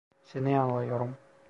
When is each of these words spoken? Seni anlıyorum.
Seni 0.23 0.59
anlıyorum. 0.59 1.17